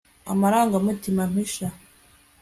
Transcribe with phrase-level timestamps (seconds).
[0.31, 1.67] amarangamutima mpisha